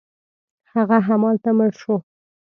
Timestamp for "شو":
1.81-1.95